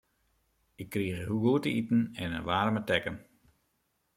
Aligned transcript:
Ik 0.75 0.89
krige 0.89 1.25
goed 1.25 1.61
te 1.63 1.69
iten 1.69 2.09
en 2.13 2.31
in 2.31 2.43
waarme 2.43 2.83
tekken. 2.83 3.25